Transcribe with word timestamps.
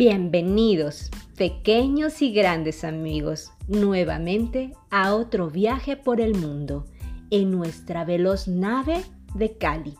Bienvenidos, 0.00 1.10
pequeños 1.36 2.22
y 2.22 2.32
grandes 2.32 2.84
amigos, 2.84 3.52
nuevamente 3.68 4.72
a 4.88 5.14
otro 5.14 5.50
viaje 5.50 5.94
por 5.94 6.22
el 6.22 6.34
mundo 6.34 6.86
en 7.28 7.50
nuestra 7.50 8.06
veloz 8.06 8.48
nave 8.48 9.04
de 9.34 9.58
Cali, 9.58 9.98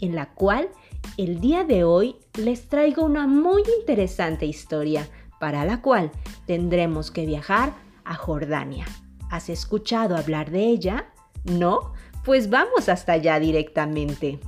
en 0.00 0.14
la 0.14 0.34
cual 0.34 0.68
el 1.16 1.40
día 1.40 1.64
de 1.64 1.82
hoy 1.82 2.16
les 2.34 2.68
traigo 2.68 3.06
una 3.06 3.26
muy 3.26 3.62
interesante 3.80 4.44
historia 4.44 5.08
para 5.40 5.64
la 5.64 5.80
cual 5.80 6.10
tendremos 6.44 7.10
que 7.10 7.24
viajar 7.24 7.72
a 8.04 8.16
Jordania. 8.16 8.84
¿Has 9.30 9.48
escuchado 9.48 10.14
hablar 10.14 10.50
de 10.50 10.66
ella? 10.66 11.10
¿No? 11.44 11.94
Pues 12.22 12.50
vamos 12.50 12.90
hasta 12.90 13.12
allá 13.12 13.40
directamente. 13.40 14.40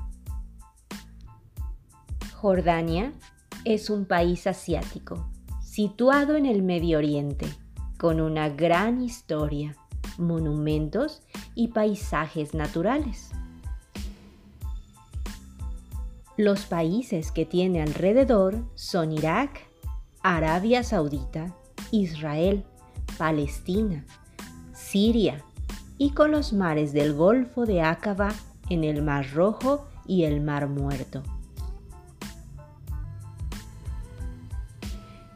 Jordania 2.34 3.14
es 3.64 3.90
un 3.90 4.04
país 4.04 4.46
asiático, 4.46 5.28
situado 5.62 6.36
en 6.36 6.46
el 6.46 6.62
Medio 6.62 6.98
Oriente, 6.98 7.46
con 7.98 8.20
una 8.20 8.48
gran 8.48 9.02
historia, 9.02 9.76
monumentos 10.18 11.22
y 11.54 11.68
paisajes 11.68 12.54
naturales. 12.54 13.30
Los 16.36 16.64
países 16.64 17.32
que 17.32 17.44
tiene 17.44 17.82
alrededor 17.82 18.64
son 18.74 19.12
Irak, 19.12 19.60
Arabia 20.22 20.82
Saudita, 20.82 21.54
Israel, 21.90 22.64
Palestina, 23.18 24.06
Siria 24.72 25.44
y 25.98 26.12
con 26.12 26.30
los 26.30 26.54
mares 26.54 26.94
del 26.94 27.12
Golfo 27.12 27.66
de 27.66 27.82
Aqaba 27.82 28.30
en 28.70 28.84
el 28.84 29.02
Mar 29.02 29.30
Rojo 29.34 29.86
y 30.06 30.24
el 30.24 30.40
Mar 30.40 30.66
Muerto. 30.68 31.22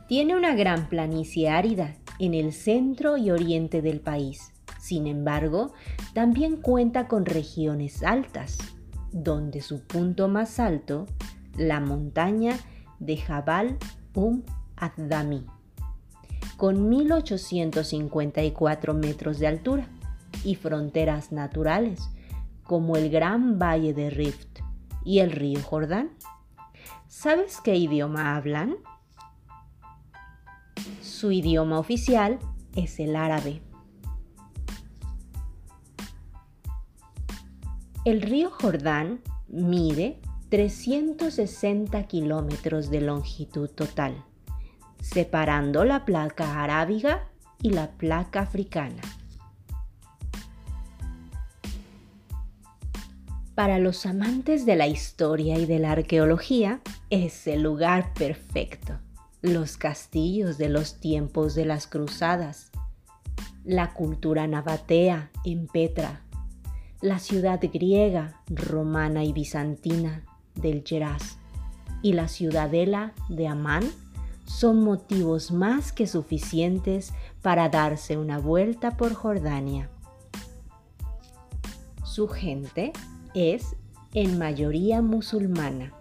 Tiene 0.06 0.36
una 0.36 0.55
gran 0.55 0.88
planicie 0.88 1.48
árida 1.48 1.97
en 2.19 2.34
el 2.34 2.52
centro 2.52 3.16
y 3.16 3.30
oriente 3.30 3.80
del 3.80 4.00
país. 4.00 4.52
Sin 4.78 5.06
embargo, 5.06 5.72
también 6.12 6.58
cuenta 6.58 7.08
con 7.08 7.24
regiones 7.24 8.02
altas, 8.02 8.58
donde 9.12 9.62
su 9.62 9.86
punto 9.86 10.28
más 10.28 10.61
alto, 10.61 11.06
la 11.56 11.80
montaña 11.80 12.58
de 12.98 13.16
Jabal 13.16 13.78
Um 14.14 14.42
Addami, 14.77 15.46
con 16.58 16.86
1854 16.89 18.92
metros 18.92 19.39
de 19.39 19.46
altura 19.46 19.89
y 20.44 20.56
fronteras 20.56 21.33
naturales 21.33 22.11
como 22.62 22.96
el 22.96 23.08
gran 23.11 23.58
valle 23.58 23.94
de 23.94 24.11
Rift 24.11 24.58
y 25.05 25.20
el 25.20 25.30
río 25.30 25.62
Jordán. 25.62 26.11
¿Sabes 27.08 27.62
qué 27.62 27.77
idioma 27.77 28.36
hablan? 28.36 28.77
Su 31.15 31.31
idioma 31.31 31.79
oficial 31.79 32.41
es 32.75 32.98
el 32.98 33.15
árabe. 33.15 33.62
El 38.05 38.20
río 38.20 38.51
Jordán 38.51 39.20
mide 39.47 40.19
360 40.48 42.03
kilómetros 42.09 42.91
de 42.91 43.01
longitud 43.01 43.70
total, 43.70 44.25
separando 45.03 45.85
la 45.85 46.05
placa 46.05 46.65
arábiga 46.65 47.29
y 47.62 47.70
la 47.70 47.92
placa 47.92 48.41
africana. 48.41 49.01
Para 53.55 53.79
los 53.79 54.05
amantes 54.05 54.67
de 54.67 54.75
la 54.75 54.89
historia 54.89 55.59
y 55.59 55.67
de 55.67 55.79
la 55.79 55.92
arqueología, 55.92 56.81
es 57.09 57.47
el 57.47 57.62
lugar 57.62 58.12
perfecto 58.15 58.98
los 59.45 59.77
castillos 59.77 60.57
de 60.57 60.70
los 60.70 61.01
tiempos 61.01 61.55
de 61.55 61.67
las 61.67 61.86
cruzadas, 61.86 62.70
la 63.63 63.92
cultura 63.92 64.46
nabatea 64.46 65.30
en 65.45 65.67
Petra, 65.67 66.23
la 67.02 67.18
ciudad 67.18 67.61
griega, 67.61 68.41
romana 68.48 69.23
y 69.23 69.35
bizantina 69.35 70.24
del 70.55 70.83
Geras 70.83 71.36
y 72.01 72.14
la 72.14 72.29
ciudadela 72.29 73.13
de 73.29 73.46
Amán 73.46 73.85
son 74.46 74.83
motivos 74.83 75.52
más 75.52 75.92
que 75.92 76.07
suficientes 76.07 77.13
para 77.42 77.68
darse 77.68 78.17
una 78.17 78.39
vuelta 78.39 78.97
por 78.97 79.13
Jordania. 79.13 79.91
Su 82.02 82.29
gente 82.29 82.95
es 83.35 83.77
en 84.14 84.39
mayoría 84.39 85.02
musulmana 85.02 85.92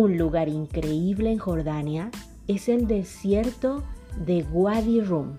un 0.00 0.16
lugar 0.16 0.48
increíble 0.48 1.30
en 1.30 1.38
Jordania 1.38 2.10
es 2.48 2.70
el 2.70 2.86
desierto 2.86 3.84
de 4.24 4.42
Wadi 4.50 5.02
Rum, 5.02 5.36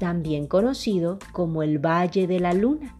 también 0.00 0.48
conocido 0.48 1.20
como 1.32 1.62
el 1.62 1.78
Valle 1.78 2.26
de 2.26 2.40
la 2.40 2.52
Luna. 2.52 2.96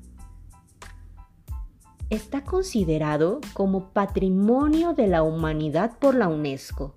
Está 2.09 2.45
considerado 2.45 3.41
como 3.53 3.91
Patrimonio 3.91 4.95
de 4.95 5.09
la 5.09 5.25
Humanidad 5.25 5.99
por 5.99 6.15
la 6.15 6.29
UNESCO 6.29 6.95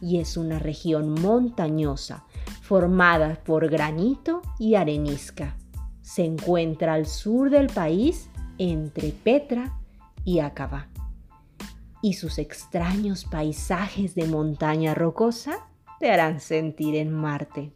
y 0.00 0.18
es 0.18 0.36
una 0.36 0.58
región 0.58 1.14
montañosa 1.14 2.24
formada 2.60 3.40
por 3.44 3.68
granito 3.68 4.42
y 4.58 4.74
arenisca. 4.74 5.56
Se 6.02 6.24
encuentra 6.24 6.94
al 6.94 7.06
sur 7.06 7.50
del 7.50 7.68
país 7.68 8.30
entre 8.58 9.12
Petra 9.12 9.78
y 10.24 10.40
Aqaba 10.40 10.88
y 12.02 12.14
sus 12.14 12.38
extraños 12.38 13.24
paisajes 13.24 14.14
de 14.14 14.26
montaña 14.26 14.94
rocosa 14.94 15.66
te 16.00 16.10
harán 16.10 16.40
sentir 16.40 16.96
en 16.96 17.12
Marte. 17.12 17.72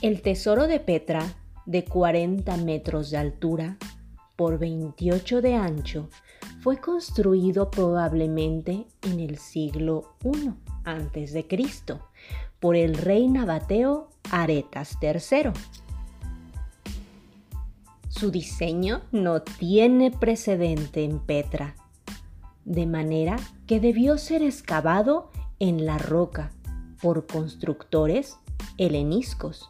El 0.00 0.20
tesoro 0.20 0.66
de 0.66 0.80
Petra, 0.80 1.24
de 1.66 1.84
40 1.84 2.56
metros 2.58 3.10
de 3.10 3.16
altura 3.16 3.78
por 4.36 4.58
28 4.58 5.40
de 5.40 5.54
ancho, 5.54 6.10
fue 6.60 6.78
construido 6.78 7.70
probablemente 7.70 8.86
en 9.02 9.20
el 9.20 9.38
siglo 9.38 10.16
I 10.22 10.50
a.C. 10.84 11.46
por 12.60 12.76
el 12.76 12.94
rey 12.96 13.28
nabateo 13.28 14.10
Aretas 14.30 14.98
III 15.00 15.52
su 18.24 18.30
diseño 18.30 19.02
no 19.12 19.42
tiene 19.42 20.10
precedente 20.10 21.04
en 21.04 21.18
Petra, 21.18 21.76
de 22.64 22.86
manera 22.86 23.36
que 23.66 23.80
debió 23.80 24.16
ser 24.16 24.42
excavado 24.42 25.30
en 25.58 25.84
la 25.84 25.98
roca 25.98 26.50
por 27.02 27.26
constructores 27.26 28.38
heleniscos 28.78 29.68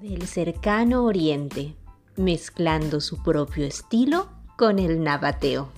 del 0.00 0.26
cercano 0.26 1.04
oriente, 1.04 1.74
mezclando 2.16 3.00
su 3.00 3.22
propio 3.22 3.64
estilo 3.64 4.28
con 4.58 4.78
el 4.78 5.02
nabateo. 5.02 5.70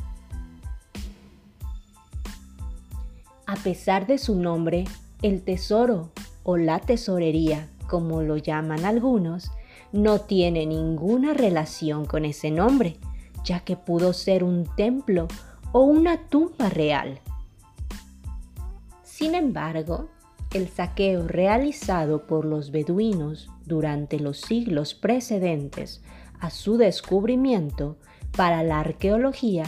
A 3.46 3.54
pesar 3.54 4.08
de 4.08 4.18
su 4.18 4.34
nombre, 4.34 4.82
el 5.22 5.42
tesoro 5.42 6.10
o 6.42 6.56
la 6.56 6.80
tesorería, 6.80 7.68
como 7.86 8.22
lo 8.22 8.36
llaman 8.36 8.84
algunos, 8.84 9.52
no 9.92 10.20
tiene 10.20 10.66
ninguna 10.66 11.34
relación 11.34 12.06
con 12.06 12.24
ese 12.24 12.50
nombre, 12.50 12.98
ya 13.44 13.60
que 13.60 13.76
pudo 13.76 14.12
ser 14.12 14.44
un 14.44 14.64
templo 14.76 15.28
o 15.72 15.80
una 15.82 16.28
tumba 16.28 16.68
real. 16.68 17.20
Sin 19.02 19.34
embargo, 19.34 20.08
el 20.52 20.68
saqueo 20.68 21.26
realizado 21.26 22.26
por 22.26 22.44
los 22.44 22.70
beduinos 22.70 23.50
durante 23.64 24.20
los 24.20 24.40
siglos 24.40 24.94
precedentes 24.94 26.02
a 26.40 26.50
su 26.50 26.76
descubrimiento 26.76 27.98
para 28.36 28.62
la 28.62 28.80
arqueología 28.80 29.64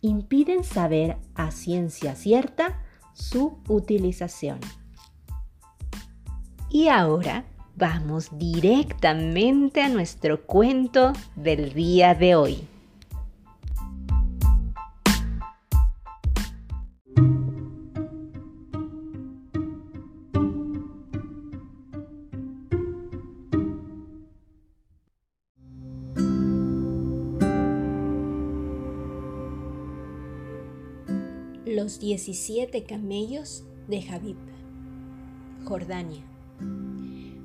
impiden 0.00 0.64
saber 0.64 1.16
a 1.34 1.50
ciencia 1.50 2.14
cierta 2.14 2.82
su 3.14 3.58
utilización. 3.68 4.58
Y 6.70 6.88
ahora 6.88 7.44
vamos 7.76 8.28
directamente 8.38 9.82
a 9.82 9.88
nuestro 9.88 10.44
cuento 10.44 11.12
del 11.36 11.72
día 11.72 12.14
de 12.14 12.34
hoy. 12.34 12.68
Los 31.64 31.98
17 31.98 32.84
camellos 32.84 33.64
de 33.88 34.02
Javib, 34.02 34.36
Jordania. 35.64 36.22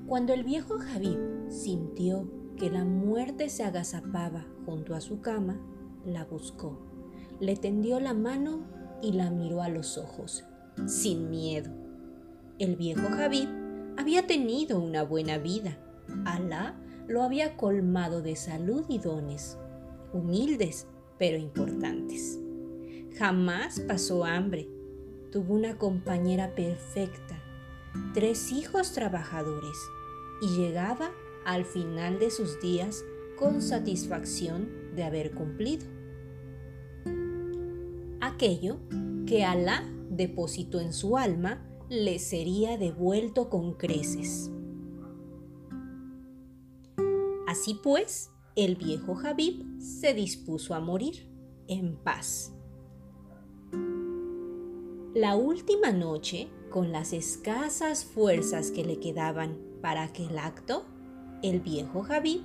Cuando 0.08 0.34
el 0.34 0.46
viejo 0.46 0.80
Javib 0.80 1.20
sintió 1.50 2.30
que 2.56 2.70
la 2.70 2.86
muerte 2.86 3.50
se 3.50 3.66
agazapaba 3.66 4.48
junto 4.66 4.96
a 4.96 5.02
su 5.02 5.20
cama, 5.20 5.60
la 6.06 6.24
buscó, 6.24 6.80
le 7.42 7.58
tendió 7.58 8.00
la 8.00 8.14
mano 8.14 8.62
y 9.02 9.12
la 9.12 9.30
miró 9.32 9.62
a 9.62 9.68
los 9.68 9.98
ojos, 9.98 10.46
sin 10.86 11.30
miedo. 11.30 11.72
El 12.58 12.78
viejo 12.78 13.06
Habib 13.06 13.50
había 13.98 14.26
tenido 14.26 14.80
una 14.80 15.04
buena 15.04 15.40
vida. 15.40 15.78
Alá 16.24 16.78
lo 17.10 17.22
había 17.22 17.58
colmado 17.58 18.22
de 18.22 18.38
salud 18.38 18.86
y 18.88 19.00
dones, 19.00 19.58
humildes 20.14 20.88
pero 21.18 21.38
importantes. 21.38 22.40
Jamás 23.18 23.82
pasó 23.82 24.24
hambre. 24.24 24.70
Tuvo 25.34 25.54
una 25.54 25.78
compañera 25.78 26.56
perfecta, 26.56 27.44
tres 28.14 28.54
hijos 28.54 28.94
trabajadores 28.94 29.76
y 30.42 30.48
llegaba 30.50 31.12
al 31.46 31.66
final 31.66 32.20
de 32.20 32.32
sus 32.32 32.60
días 32.60 33.04
con 33.38 33.62
satisfacción 33.62 34.70
de 34.96 35.04
haber 35.04 35.32
cumplido. 35.32 35.86
Aquello 38.20 38.78
que 39.26 39.46
Alá 39.46 39.84
depositó 40.10 40.80
en 40.80 40.94
su 40.94 41.18
alma 41.18 41.64
le 41.90 42.20
sería 42.20 42.78
devuelto 42.78 43.50
con 43.50 43.74
creces. 43.74 44.52
Así 47.48 47.80
pues, 47.82 48.30
el 48.56 48.76
viejo 48.76 49.18
Habib 49.18 49.64
se 49.80 50.14
dispuso 50.14 50.74
a 50.74 50.80
morir 50.80 51.30
en 51.68 51.96
paz. 51.96 52.54
La 55.14 55.36
última 55.36 55.92
noche, 55.92 56.50
con 56.70 56.92
las 56.92 57.14
escasas 57.14 58.06
fuerzas 58.06 58.72
que 58.72 58.84
le 58.84 59.00
quedaban 59.00 59.67
para 59.82 60.04
aquel 60.04 60.38
acto, 60.38 60.86
el 61.42 61.60
viejo 61.60 62.06
Habib 62.10 62.42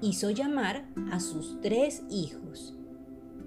hizo 0.00 0.30
llamar 0.30 0.86
a 1.10 1.20
sus 1.20 1.60
tres 1.60 2.02
hijos. 2.10 2.74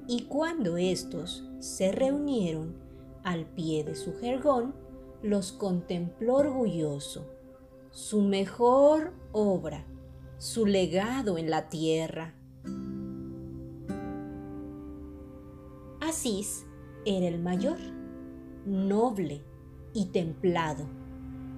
Y 0.08 0.24
cuando 0.24 0.78
estos 0.78 1.50
se 1.60 1.92
reunieron 1.92 2.76
al 3.24 3.46
pie 3.46 3.84
de 3.84 3.96
su 3.96 4.16
jergón, 4.18 4.74
los 5.22 5.52
contempló 5.52 6.36
orgulloso, 6.36 7.26
su 7.92 8.22
mejor 8.22 9.14
obra, 9.32 9.86
su 10.38 10.66
legado 10.66 11.38
en 11.38 11.50
la 11.50 11.70
tierra. 11.70 12.34
Asís 16.00 16.66
era 17.06 17.28
el 17.28 17.42
mayor, 17.42 17.78
noble 18.66 19.44
y 19.94 20.06
templado, 20.06 20.88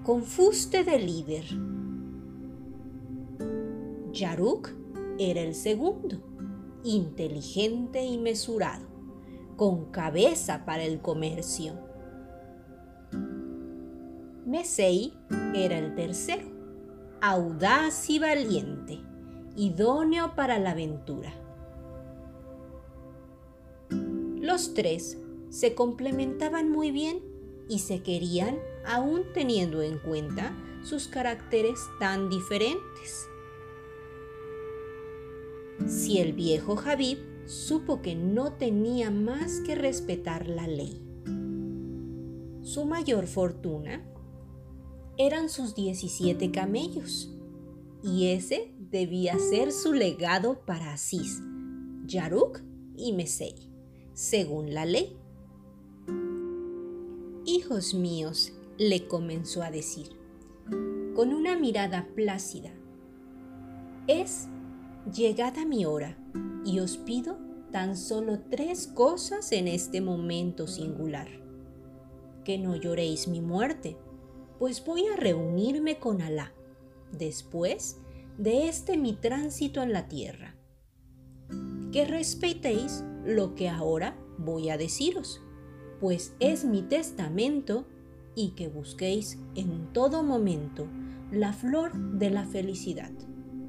con 0.10 0.24
fuste 0.24 0.84
de 0.84 0.98
líder. 0.98 1.46
Yaruk 4.12 4.72
era 5.20 5.42
el 5.42 5.54
segundo, 5.54 6.18
inteligente 6.84 8.04
y 8.04 8.18
mesurado, 8.18 8.88
con 9.56 9.92
cabeza 9.92 10.66
para 10.66 10.84
el 10.84 11.00
comercio. 11.00 11.74
Mesei 14.48 15.14
era 15.54 15.78
el 15.78 15.94
tercero, 15.94 16.48
audaz 17.22 18.10
y 18.10 18.18
valiente, 18.18 18.98
idóneo 19.56 20.34
para 20.36 20.58
la 20.58 20.72
aventura. 20.72 21.32
Los 23.92 24.74
tres 24.74 25.20
se 25.50 25.76
complementaban 25.76 26.72
muy 26.72 26.90
bien 26.90 27.20
y 27.70 27.78
se 27.78 28.02
querían 28.02 28.58
aún 28.89 29.21
teniendo 29.33 29.83
en 29.83 30.00
cuenta 30.00 30.51
sus 30.83 31.07
caracteres 31.07 31.80
tan 32.00 32.27
diferentes. 32.27 33.30
Si 35.86 36.18
el 36.18 36.33
viejo 36.33 36.77
Habib 36.83 37.19
supo 37.45 38.01
que 38.01 38.15
no 38.15 38.53
tenía 38.53 39.12
más 39.12 39.62
que 39.62 39.75
respetar 39.75 40.47
la 40.47 40.68
ley. 40.68 41.06
Su 42.63 42.86
mayor 42.86 43.27
fortuna 43.27 44.03
eran 45.18 45.50
sus 45.50 45.75
17 45.75 46.50
camellos, 46.51 47.31
y 48.03 48.30
ese 48.30 48.74
debía 48.80 49.38
ser 49.38 49.71
su 49.71 49.94
legado 49.94 50.65
para 50.65 50.94
Asís, 50.94 51.41
Yaruk 52.06 52.62
y 52.95 53.13
Mesei, 53.13 53.56
según 54.13 54.74
la 54.74 54.86
ley. 54.86 55.15
Hijos 57.45 57.94
míos, 57.94 58.53
le 58.80 59.08
comenzó 59.08 59.62
a 59.62 59.72
decir, 59.72 60.08
con 61.14 61.34
una 61.34 61.60
mirada 61.60 62.08
plácida, 62.16 62.72
es 64.08 64.48
llegada 65.14 65.66
mi 65.66 65.86
hora 65.86 66.18
y 66.64 66.80
os 66.80 66.98
pido 66.98 67.38
tan 67.72 67.98
solo 67.98 68.40
tres 68.50 68.88
cosas 68.88 69.52
en 69.52 69.68
este 69.68 70.00
momento 70.00 70.66
singular. 70.66 71.28
Que 72.46 72.58
no 72.58 72.78
lloréis 72.78 73.28
mi 73.28 73.42
muerte, 73.42 73.98
pues 74.60 74.84
voy 74.86 75.08
a 75.08 75.18
reunirme 75.18 76.00
con 76.00 76.22
Alá 76.22 76.54
después 77.12 78.00
de 78.38 78.70
este 78.70 78.98
mi 78.98 79.12
tránsito 79.12 79.84
en 79.84 79.92
la 79.92 80.08
tierra. 80.08 80.56
Que 81.92 82.06
respetéis 82.06 83.04
lo 83.25 83.56
que 83.56 83.68
ahora 83.68 84.18
voy 84.38 84.70
a 84.70 84.78
deciros, 84.78 85.42
pues 86.00 86.34
es 86.40 86.64
mi 86.64 86.82
testamento 86.82 87.86
y 88.36 88.52
que 88.52 88.68
busquéis 88.68 89.38
en 89.56 89.92
todo 89.94 90.24
momento 90.24 90.88
la 91.31 91.54
flor 91.54 91.94
de 91.94 92.30
la 92.30 92.46
felicidad, 92.46 93.12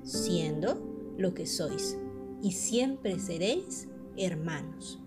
siendo 0.03 1.15
lo 1.19 1.35
que 1.35 1.47
sois 1.47 1.99
y 2.43 2.53
siempre 2.53 3.19
seréis 3.19 3.89
hermanos. 4.17 5.01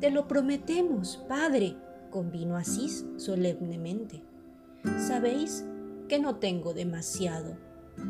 Te 0.00 0.10
lo 0.10 0.26
prometemos, 0.26 1.18
Padre, 1.28 1.76
convino 2.10 2.56
Asís 2.56 3.04
solemnemente. 3.16 4.22
Sabéis 4.98 5.64
que 6.08 6.18
no 6.18 6.36
tengo 6.36 6.72
demasiado, 6.72 7.58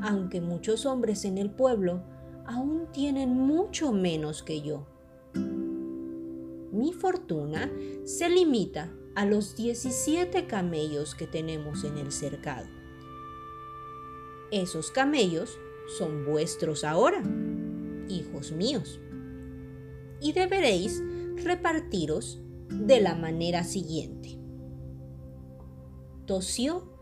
aunque 0.02 0.40
muchos 0.40 0.86
hombres 0.86 1.24
en 1.24 1.36
el 1.36 1.50
pueblo 1.50 2.02
aún 2.46 2.86
tienen 2.92 3.30
mucho 3.30 3.92
menos 3.92 4.42
que 4.44 4.62
yo. 4.62 4.86
Mi 6.72 6.92
fortuna 6.92 7.70
se 8.04 8.30
limita 8.30 8.92
a 9.14 9.26
los 9.26 9.56
17 9.56 10.46
camellos 10.46 11.14
que 11.14 11.26
tenemos 11.26 11.84
en 11.84 11.98
el 11.98 12.12
cercado. 12.12 12.66
Esos 14.50 14.90
camellos 14.90 15.58
son 15.98 16.24
vuestros 16.24 16.84
ahora, 16.84 17.22
hijos 18.08 18.52
míos, 18.52 19.00
y 20.20 20.32
deberéis 20.32 21.02
repartiros 21.36 22.40
de 22.68 23.00
la 23.00 23.14
manera 23.14 23.64
siguiente. 23.64 24.38
Tosió, 26.26 26.92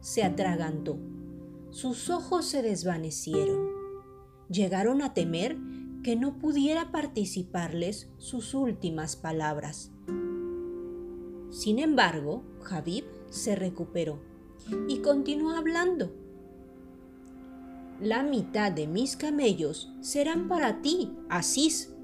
se 0.00 0.22
atragantó, 0.22 0.98
sus 1.70 2.10
ojos 2.10 2.46
se 2.46 2.62
desvanecieron, 2.62 3.68
llegaron 4.48 5.02
a 5.02 5.14
temer 5.14 5.56
que 6.04 6.14
no 6.14 6.38
pudiera 6.38 6.92
participarles 6.92 8.08
sus 8.18 8.54
últimas 8.54 9.16
palabras. 9.16 9.90
Sin 11.56 11.78
embargo, 11.78 12.42
Habib 12.70 13.04
se 13.30 13.56
recuperó 13.56 14.18
y 14.88 14.98
continuó 14.98 15.52
hablando 15.52 16.10
la 18.00 18.22
mitad 18.22 18.72
de 18.72 18.86
mis 18.86 19.16
camellos 19.16 19.90
serán 20.02 20.48
para 20.48 20.82
ti, 20.82 21.16
Asís, 21.30 21.94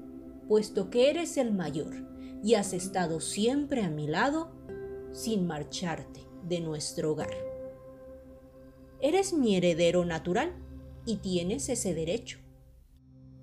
puesto 0.47 0.89
que 0.89 1.11
eres 1.11 1.37
el 1.37 1.53
mayor 1.53 1.93
y 2.43 2.55
has 2.55 2.73
estado 2.73 3.19
siempre 3.19 3.83
a 3.83 3.91
mi 3.91 4.07
lado 4.07 4.49
sin 5.11 5.45
marcharte 5.45 6.21
de 6.47 6.61
nuestro 6.61 7.11
hogar. 7.11 7.29
Eres 9.01 9.33
mi 9.33 9.55
heredero 9.55 10.03
natural 10.03 10.51
y 11.05 11.17
tienes 11.17 11.69
ese 11.69 11.93
derecho. 11.93 12.39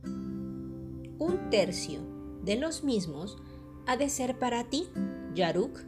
Un 0.02 1.50
tercio 1.50 2.00
de 2.42 2.56
los 2.56 2.82
mismos 2.82 3.38
ha 3.86 3.96
de 3.96 4.08
ser 4.08 4.40
para 4.40 4.64
ti, 4.64 4.88
Yaruk, 5.36 5.78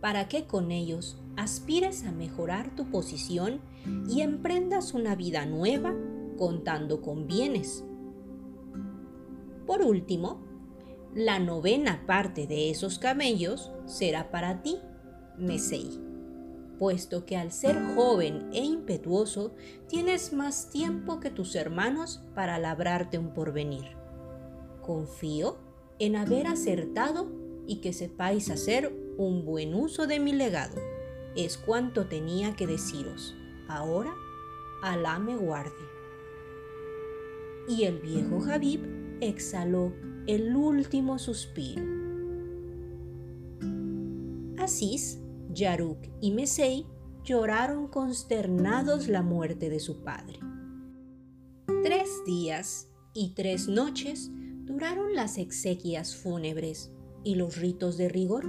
para 0.00 0.28
que 0.28 0.46
con 0.46 0.70
ellos 0.70 1.18
aspires 1.36 2.04
a 2.04 2.12
mejorar 2.12 2.74
tu 2.74 2.90
posición 2.90 3.60
y 4.08 4.20
emprendas 4.20 4.94
una 4.94 5.14
vida 5.14 5.46
nueva 5.46 5.94
contando 6.36 7.00
con 7.02 7.26
bienes. 7.26 7.84
Por 9.66 9.82
último, 9.82 10.40
la 11.14 11.38
novena 11.38 12.04
parte 12.06 12.46
de 12.46 12.70
esos 12.70 12.98
camellos 12.98 13.72
será 13.86 14.30
para 14.30 14.62
ti, 14.62 14.78
Mesei, 15.36 16.00
puesto 16.78 17.24
que 17.24 17.36
al 17.36 17.52
ser 17.52 17.76
joven 17.94 18.50
e 18.52 18.64
impetuoso 18.64 19.54
tienes 19.88 20.32
más 20.32 20.70
tiempo 20.70 21.20
que 21.20 21.30
tus 21.30 21.54
hermanos 21.54 22.22
para 22.34 22.58
labrarte 22.58 23.18
un 23.18 23.34
porvenir. 23.34 23.96
Confío 24.82 25.58
en 25.98 26.16
haber 26.16 26.46
acertado 26.46 27.28
y 27.66 27.80
que 27.80 27.92
sepáis 27.92 28.50
hacer 28.50 29.07
un 29.18 29.44
buen 29.44 29.74
uso 29.74 30.06
de 30.06 30.20
mi 30.20 30.32
legado. 30.32 30.80
Es 31.36 31.58
cuanto 31.58 32.06
tenía 32.06 32.56
que 32.56 32.66
deciros. 32.66 33.36
Ahora, 33.68 34.14
Alá 34.80 35.18
me 35.18 35.36
guarde. 35.36 35.72
Y 37.68 37.82
el 37.82 37.98
viejo 37.98 38.42
Habib 38.44 38.80
exhaló 39.20 39.92
el 40.26 40.54
último 40.54 41.18
suspiro. 41.18 41.82
Asís, 44.56 45.18
Yaruk 45.52 45.98
y 46.20 46.30
Mesei 46.30 46.86
lloraron 47.24 47.88
consternados 47.88 49.08
la 49.08 49.22
muerte 49.22 49.68
de 49.68 49.80
su 49.80 50.02
padre. 50.02 50.38
Tres 51.82 52.08
días 52.24 52.88
y 53.14 53.34
tres 53.34 53.66
noches 53.66 54.30
duraron 54.64 55.14
las 55.14 55.38
exequias 55.38 56.14
fúnebres 56.14 56.92
y 57.24 57.34
los 57.34 57.56
ritos 57.56 57.96
de 57.96 58.08
rigor, 58.08 58.46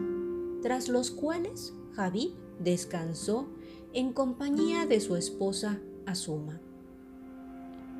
tras 0.61 0.89
los 0.89 1.11
cuales 1.11 1.73
Javid 1.93 2.31
descansó 2.59 3.47
en 3.93 4.13
compañía 4.13 4.85
de 4.85 4.99
su 4.99 5.15
esposa 5.15 5.79
Azuma, 6.05 6.61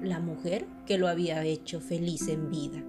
la 0.02 0.20
mujer 0.20 0.68
que 0.86 0.98
lo 0.98 1.08
había 1.08 1.44
hecho 1.44 1.82
feliz 1.82 2.28
en 2.28 2.50
vida. 2.50 2.84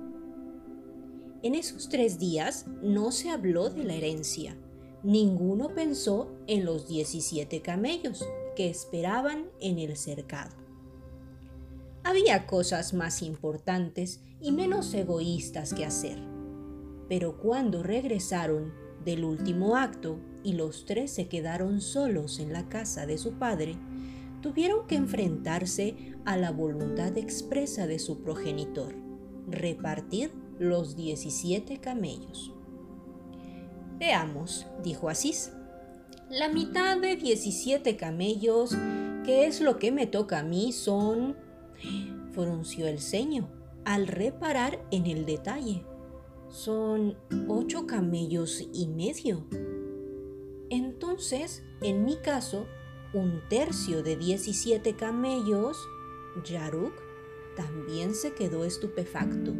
En 1.42 1.54
esos 1.54 1.88
tres 1.88 2.18
días 2.18 2.66
no 2.82 3.12
se 3.12 3.30
habló 3.30 3.70
de 3.70 3.84
la 3.84 3.94
herencia, 3.94 4.56
ninguno 5.02 5.74
pensó 5.74 6.30
en 6.46 6.64
los 6.64 6.86
17 6.88 7.62
camellos 7.62 8.24
que 8.56 8.68
esperaban 8.68 9.46
en 9.60 9.78
el 9.78 9.96
cercado. 9.96 10.54
Había 12.02 12.46
cosas 12.46 12.94
más 12.94 13.22
importantes 13.22 14.20
y 14.40 14.52
menos 14.52 14.92
egoístas 14.94 15.74
que 15.74 15.84
hacer. 15.84 16.18
Pero 17.08 17.38
cuando 17.38 17.82
regresaron 17.82 18.72
del 19.04 19.24
último 19.24 19.76
acto 19.76 20.18
y 20.42 20.54
los 20.54 20.84
tres 20.86 21.10
se 21.12 21.28
quedaron 21.28 21.80
solos 21.80 22.38
en 22.38 22.52
la 22.52 22.68
casa 22.68 23.06
de 23.06 23.18
su 23.18 23.32
padre, 23.34 23.76
tuvieron 24.40 24.86
que 24.86 24.96
enfrentarse 24.96 26.14
a 26.24 26.36
la 26.36 26.50
voluntad 26.50 27.16
expresa 27.16 27.86
de 27.86 27.98
su 27.98 28.22
progenitor, 28.22 28.94
repartir 29.48 30.32
los 30.58 30.96
17 30.96 31.78
camellos. 31.78 32.52
Veamos, 33.98 34.66
dijo 34.82 35.08
Asís. 35.08 35.52
La 36.30 36.48
mitad 36.48 36.98
de 36.98 37.16
17 37.16 37.96
camellos, 37.96 38.76
que 39.24 39.46
es 39.46 39.60
lo 39.60 39.78
que 39.78 39.92
me 39.92 40.06
toca 40.06 40.38
a 40.38 40.42
mí, 40.42 40.72
son... 40.72 41.36
frunció 42.32 42.86
el 42.86 43.00
ceño 43.00 43.48
al 43.84 44.06
reparar 44.06 44.78
en 44.90 45.06
el 45.06 45.26
detalle. 45.26 45.84
Son 46.50 47.16
ocho 47.48 47.86
camellos 47.86 48.68
y 48.72 48.88
medio. 48.88 49.46
Entonces, 50.68 51.62
en 51.80 52.04
mi 52.04 52.16
caso, 52.16 52.66
un 53.14 53.40
tercio 53.48 54.02
de 54.02 54.16
17 54.16 54.94
camellos, 54.96 55.78
Yaruk 56.44 56.92
también 57.56 58.14
se 58.14 58.34
quedó 58.34 58.64
estupefacto. 58.64 59.54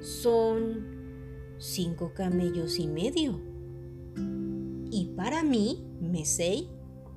Son 0.00 1.54
cinco 1.58 2.12
camellos 2.14 2.78
y 2.78 2.86
medio. 2.86 3.38
Y 4.90 5.12
para 5.14 5.42
mí, 5.42 5.86
Mesei 6.00 6.70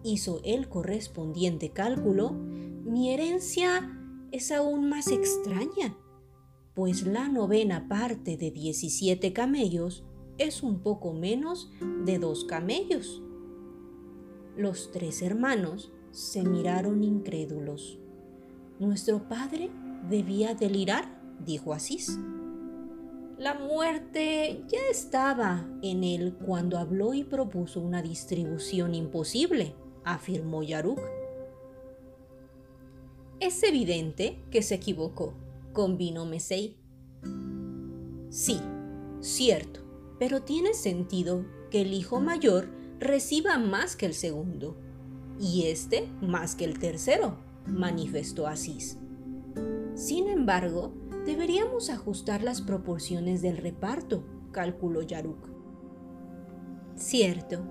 hizo 0.03 0.41
el 0.43 0.67
correspondiente 0.67 1.69
cálculo, 1.69 2.31
mi 2.31 3.13
herencia 3.13 3.97
es 4.31 4.51
aún 4.51 4.89
más 4.89 5.07
extraña, 5.07 5.95
pues 6.73 7.05
la 7.05 7.29
novena 7.29 7.87
parte 7.87 8.35
de 8.37 8.51
17 8.51 9.31
camellos 9.33 10.03
es 10.37 10.63
un 10.63 10.79
poco 10.79 11.13
menos 11.13 11.71
de 12.05 12.17
dos 12.17 12.45
camellos. 12.45 13.21
Los 14.57 14.91
tres 14.91 15.21
hermanos 15.21 15.91
se 16.11 16.43
miraron 16.43 17.03
incrédulos. 17.03 17.99
Nuestro 18.79 19.27
padre 19.27 19.69
debía 20.09 20.55
delirar, 20.55 21.21
dijo 21.45 21.73
Asís. 21.73 22.19
La 23.37 23.55
muerte 23.55 24.63
ya 24.67 24.79
estaba 24.89 25.67
en 25.81 26.03
él 26.03 26.35
cuando 26.45 26.77
habló 26.77 27.13
y 27.13 27.23
propuso 27.23 27.81
una 27.81 28.01
distribución 28.01 28.95
imposible, 28.95 29.75
afirmó 30.03 30.63
Yaruk. 30.63 30.99
Es 33.39 33.61
evidente 33.63 34.39
que 34.51 34.61
se 34.61 34.75
equivocó, 34.75 35.33
convino 35.73 36.25
Mesei. 36.25 36.77
Sí, 38.29 38.59
cierto, 39.19 39.81
pero 40.19 40.43
tiene 40.43 40.73
sentido 40.73 41.45
que 41.69 41.81
el 41.81 41.93
hijo 41.93 42.21
mayor 42.21 42.69
reciba 42.99 43.57
más 43.57 43.95
que 43.95 44.05
el 44.05 44.13
segundo, 44.13 44.77
y 45.39 45.63
este 45.67 46.07
más 46.21 46.55
que 46.55 46.65
el 46.65 46.79
tercero, 46.79 47.37
manifestó 47.67 48.47
Asís. 48.47 48.97
Sin 49.95 50.27
embargo, 50.27 50.93
Deberíamos 51.25 51.89
ajustar 51.89 52.43
las 52.43 52.61
proporciones 52.61 53.41
del 53.41 53.55
reparto, 53.55 54.25
calculó 54.51 55.03
Yaruk. 55.03 55.47
Cierto, 56.95 57.63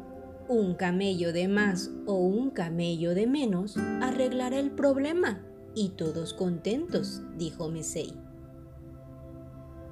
un 0.48 0.74
camello 0.74 1.34
de 1.34 1.48
más 1.48 1.90
o 2.06 2.14
un 2.14 2.50
camello 2.50 3.14
de 3.14 3.26
menos 3.26 3.76
arreglará 4.00 4.58
el 4.58 4.70
problema 4.70 5.46
y 5.74 5.90
todos 5.90 6.34
contentos, 6.34 7.22
dijo 7.36 7.68
Mesei. 7.68 8.12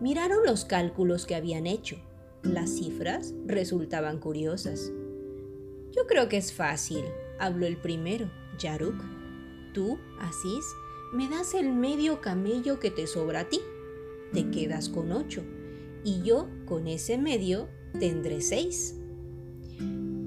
Miraron 0.00 0.44
los 0.46 0.64
cálculos 0.64 1.26
que 1.26 1.34
habían 1.34 1.66
hecho. 1.66 1.96
Las 2.42 2.70
cifras 2.70 3.34
resultaban 3.46 4.18
curiosas. 4.18 4.90
Yo 5.94 6.06
creo 6.06 6.28
que 6.28 6.38
es 6.38 6.52
fácil, 6.52 7.04
habló 7.38 7.66
el 7.66 7.76
primero, 7.76 8.30
Yaruk. 8.58 8.94
Tú, 9.74 9.98
Asís, 10.20 10.64
me 11.12 11.28
das 11.28 11.54
el 11.54 11.72
medio 11.72 12.20
camello 12.20 12.80
que 12.80 12.90
te 12.90 13.06
sobra 13.06 13.40
a 13.40 13.48
ti, 13.48 13.60
te 14.32 14.50
quedas 14.50 14.88
con 14.88 15.12
ocho, 15.12 15.42
y 16.04 16.22
yo 16.22 16.48
con 16.66 16.86
ese 16.86 17.18
medio 17.18 17.68
tendré 17.98 18.40
seis. 18.40 18.96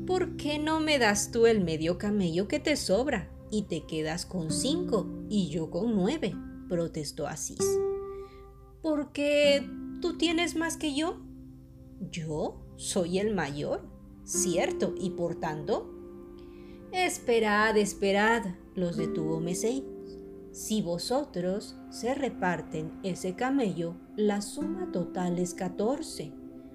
¿Por 0.06 0.36
qué 0.36 0.60
no 0.60 0.82
me 0.82 1.00
das 1.00 1.32
tú 1.32 1.46
el 1.48 1.64
medio 1.64 1.98
camello 1.98 2.48
que 2.48 2.60
te 2.60 2.76
sobra 2.76 3.32
y 3.50 3.64
te 3.64 3.86
quedas 3.86 4.26
con 4.26 4.52
cinco 4.52 5.08
y 5.34 5.50
yo 5.50 5.72
con 5.72 5.96
nueve? 5.96 6.36
protestó 6.70 7.26
Asís. 7.26 7.80
Porque 8.84 9.68
tú 10.00 10.16
tienes 10.16 10.56
más 10.56 10.78
que 10.78 10.94
yo. 10.94 11.22
Yo 12.12 12.62
soy 12.76 13.18
el 13.18 13.34
mayor, 13.34 13.84
cierto, 14.24 14.94
y 14.96 15.10
por 15.10 15.34
tanto... 15.34 15.90
Esperad, 16.92 17.76
esperad, 17.78 18.44
los 18.76 18.96
detuvo 18.96 19.40
Mesei. 19.40 19.84
Si 20.52 20.84
vosotros 20.84 21.78
se 21.90 22.14
reparten 22.14 22.92
ese 23.02 23.36
camello, 23.36 23.96
la 24.16 24.40
suma 24.40 24.92
total 24.92 25.40
es 25.40 25.56
14. 25.56 26.32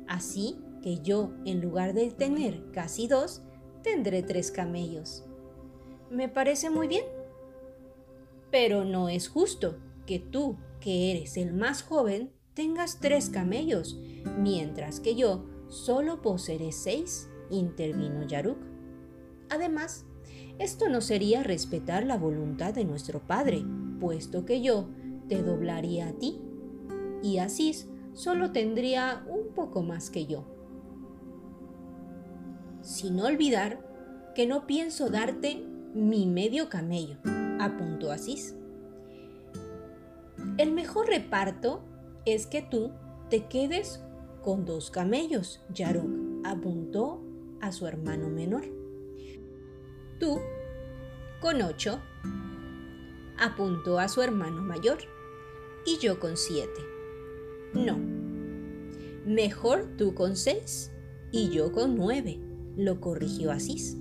Así 0.08 0.56
que 0.82 0.98
yo, 0.98 1.30
en 1.44 1.60
lugar 1.60 1.94
de 1.94 2.10
tener 2.10 2.72
casi 2.72 3.06
dos, 3.06 3.40
tendré 3.84 4.24
tres 4.24 4.50
camellos. 4.50 5.24
Me 6.10 6.28
parece 6.28 6.70
muy 6.70 6.88
bien. 6.88 7.17
Pero 8.50 8.84
no 8.84 9.08
es 9.08 9.28
justo 9.28 9.78
que 10.06 10.18
tú, 10.18 10.56
que 10.80 11.10
eres 11.12 11.36
el 11.36 11.52
más 11.52 11.82
joven, 11.82 12.32
tengas 12.54 12.98
tres 12.98 13.30
camellos, 13.30 13.98
mientras 14.38 15.00
que 15.00 15.14
yo 15.14 15.46
solo 15.68 16.22
poseeré 16.22 16.72
seis, 16.72 17.28
intervino 17.50 18.26
Yaruk. 18.26 18.58
Además, 19.50 20.06
esto 20.58 20.88
no 20.88 21.00
sería 21.00 21.42
respetar 21.42 22.04
la 22.04 22.18
voluntad 22.18 22.74
de 22.74 22.84
nuestro 22.84 23.20
Padre, 23.20 23.64
puesto 24.00 24.44
que 24.44 24.60
yo 24.60 24.88
te 25.28 25.42
doblaría 25.42 26.08
a 26.08 26.12
ti, 26.12 26.40
y 27.22 27.38
Asís 27.38 27.88
solo 28.14 28.50
tendría 28.50 29.24
un 29.28 29.54
poco 29.54 29.82
más 29.82 30.10
que 30.10 30.26
yo. 30.26 30.44
Sin 32.82 33.20
olvidar 33.20 33.86
que 34.34 34.46
no 34.46 34.66
pienso 34.66 35.10
darte 35.10 35.64
mi 35.94 36.26
medio 36.26 36.68
camello, 36.68 37.18
apuntó 37.58 38.10
Asís. 38.10 38.54
El 40.56 40.72
mejor 40.72 41.08
reparto 41.08 41.82
es 42.24 42.46
que 42.46 42.62
tú 42.62 42.92
te 43.30 43.46
quedes 43.46 44.02
con 44.42 44.64
dos 44.64 44.90
camellos, 44.90 45.60
Yaruk 45.72 46.08
apuntó 46.44 47.22
a 47.60 47.72
su 47.72 47.86
hermano 47.86 48.28
menor. 48.28 48.64
Tú, 50.18 50.38
con 51.40 51.62
ocho, 51.62 52.00
apuntó 53.38 53.98
a 53.98 54.08
su 54.08 54.22
hermano 54.22 54.62
mayor, 54.62 54.98
y 55.84 55.98
yo 55.98 56.18
con 56.18 56.36
siete. 56.36 56.80
No, 57.72 57.98
mejor 59.26 59.96
tú 59.96 60.14
con 60.14 60.36
seis 60.36 60.90
y 61.30 61.50
yo 61.50 61.72
con 61.72 61.94
nueve, 61.94 62.40
lo 62.76 63.00
corrigió 63.00 63.52
Asís. 63.52 63.96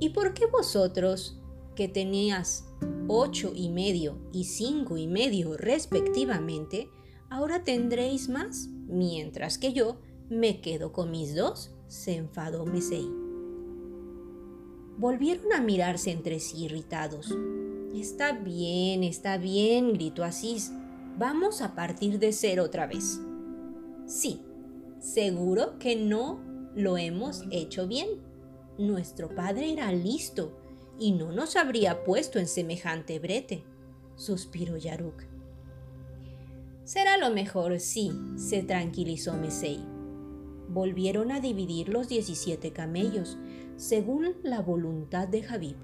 ¿Y 0.00 0.10
por 0.10 0.34
qué 0.34 0.46
vosotros, 0.46 1.41
que 1.74 1.88
tenías 1.88 2.66
ocho 3.08 3.52
y 3.54 3.68
medio 3.68 4.18
y 4.32 4.44
cinco 4.44 4.96
y 4.96 5.06
medio 5.06 5.56
respectivamente, 5.56 6.88
ahora 7.30 7.64
tendréis 7.64 8.28
más, 8.28 8.68
mientras 8.86 9.58
que 9.58 9.72
yo 9.72 9.98
me 10.28 10.60
quedo 10.60 10.92
con 10.92 11.10
mis 11.10 11.34
dos? 11.34 11.74
se 11.88 12.16
enfadó 12.16 12.64
Mesei 12.64 13.22
volvieron 15.02 15.52
a 15.52 15.60
mirarse 15.60 16.12
entre 16.12 16.38
sí 16.38 16.64
irritados. 16.64 17.36
Está 17.92 18.32
bien, 18.32 19.02
está 19.02 19.36
bien, 19.36 19.92
gritó 19.94 20.22
Asís. 20.22 20.72
Vamos 21.18 21.60
a 21.60 21.74
partir 21.74 22.20
de 22.20 22.32
cero 22.32 22.62
otra 22.64 22.86
vez. 22.86 23.20
Sí, 24.06 24.42
seguro 25.00 25.78
que 25.80 25.96
no 25.96 26.40
lo 26.76 26.96
hemos 26.96 27.42
hecho 27.50 27.86
bien. 27.88 28.08
Nuestro 28.78 29.34
padre 29.34 29.72
era 29.72 29.92
listo 29.92 30.56
y 31.02 31.10
no 31.10 31.32
nos 31.32 31.56
habría 31.56 32.04
puesto 32.04 32.38
en 32.38 32.46
semejante 32.46 33.18
brete, 33.18 33.64
suspiró 34.14 34.76
Yaruk. 34.76 35.24
Será 36.84 37.18
lo 37.18 37.30
mejor, 37.30 37.80
sí, 37.80 38.12
se 38.36 38.62
tranquilizó 38.62 39.36
Mesei. 39.36 39.80
Volvieron 40.68 41.32
a 41.32 41.40
dividir 41.40 41.88
los 41.88 42.06
17 42.06 42.72
camellos, 42.72 43.36
según 43.76 44.36
la 44.44 44.60
voluntad 44.60 45.26
de 45.26 45.42
Javib. 45.42 45.74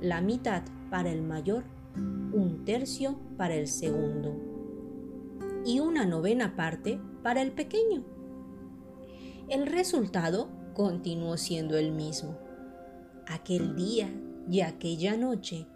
La 0.00 0.20
mitad 0.20 0.62
para 0.90 1.10
el 1.10 1.22
mayor, 1.22 1.64
un 1.96 2.62
tercio 2.64 3.18
para 3.36 3.56
el 3.56 3.66
segundo 3.66 4.32
y 5.64 5.80
una 5.80 6.06
novena 6.06 6.54
parte 6.54 7.00
para 7.24 7.42
el 7.42 7.50
pequeño. 7.50 8.04
El 9.48 9.66
resultado 9.66 10.48
continuó 10.72 11.36
siendo 11.36 11.76
el 11.76 11.90
mismo. 11.90 12.38
Aquel 13.26 13.74
día 13.74 14.08
y 14.48 14.60
aquella 14.60 15.16
noche 15.16 15.66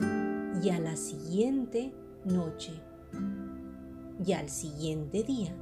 y 0.62 0.70
a 0.70 0.78
la 0.78 0.96
siguiente 0.96 1.92
noche 2.24 2.72
y 4.24 4.32
al 4.32 4.48
siguiente 4.48 5.22
día, 5.22 5.54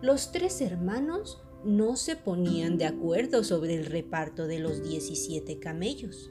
los 0.00 0.30
tres 0.30 0.60
hermanos 0.60 1.42
no 1.64 1.96
se 1.96 2.16
ponían 2.16 2.78
de 2.78 2.86
acuerdo 2.86 3.42
sobre 3.42 3.74
el 3.74 3.86
reparto 3.86 4.46
de 4.46 4.60
los 4.60 4.82
17 4.82 5.58
camellos. 5.58 6.30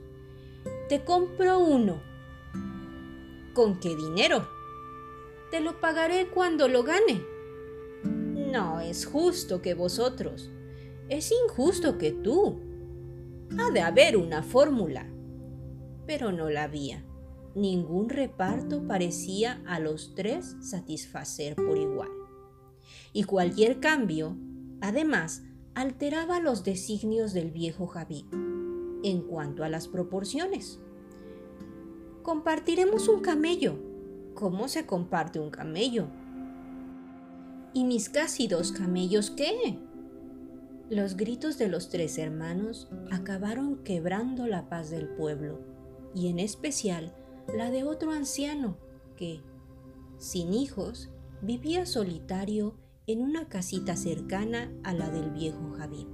Te 0.88 1.04
compro 1.04 1.60
uno. 1.60 2.02
¿Con 3.54 3.80
qué 3.80 3.96
dinero? 3.96 4.48
Te 5.52 5.60
lo 5.60 5.80
pagaré 5.82 6.30
cuando 6.30 6.68
lo 6.68 6.84
gane. 6.84 7.22
No 8.04 8.80
es 8.80 9.06
justo 9.06 9.62
que 9.62 9.74
vosotros. 9.74 10.50
Es 11.10 11.32
injusto 11.32 11.98
que 11.98 12.12
tú. 12.12 12.60
Ha 13.60 13.72
de 13.72 13.82
haber 13.82 14.16
una 14.18 14.42
fórmula. 14.42 15.12
Pero 16.06 16.32
no 16.32 16.50
la 16.50 16.64
había. 16.64 17.04
Ningún 17.56 18.10
reparto 18.10 18.86
parecía 18.86 19.62
a 19.66 19.80
los 19.80 20.14
tres 20.16 20.58
satisfacer 20.60 21.56
por 21.56 21.78
igual. 21.78 22.10
Y 23.14 23.24
cualquier 23.24 23.80
cambio, 23.80 24.36
además, 24.82 25.44
alteraba 25.74 26.40
los 26.40 26.64
designios 26.64 27.34
del 27.34 27.52
viejo 27.52 27.88
Javí 27.88 28.26
en 29.04 29.22
cuanto 29.22 29.64
a 29.64 29.70
las 29.70 29.88
proporciones. 29.88 30.80
Compartiremos 32.24 33.08
un 33.08 33.22
camello. 33.22 33.78
¿Cómo 34.34 34.68
se 34.68 34.86
comparte 34.86 35.40
un 35.40 35.52
camello? 35.52 36.08
¿Y 37.74 37.84
mis 37.84 38.10
casi 38.10 38.48
dos 38.48 38.72
camellos 38.72 39.30
qué? 39.30 39.78
Los 40.90 41.18
gritos 41.18 41.58
de 41.58 41.68
los 41.68 41.90
tres 41.90 42.18
hermanos 42.18 42.90
acabaron 43.12 43.84
quebrando 43.84 44.48
la 44.48 44.70
paz 44.70 44.90
del 44.90 45.08
pueblo, 45.08 45.60
y 46.16 46.30
en 46.30 46.40
especial 46.40 47.14
la 47.54 47.70
de 47.70 47.84
otro 47.84 48.12
anciano 48.12 48.78
que, 49.18 49.42
sin 50.18 50.54
hijos, 50.54 51.10
vivía 51.42 51.86
solitario 51.86 52.74
en 53.06 53.22
una 53.22 53.48
casita 53.48 53.96
cercana 53.96 54.72
a 54.84 54.94
la 54.94 55.10
del 55.12 55.30
viejo 55.30 55.74
Javid. 55.78 56.08